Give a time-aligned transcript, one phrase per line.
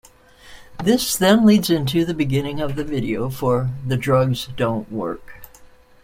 [0.83, 5.41] This then leads into the beginning of the video for "The Drugs Don't Work".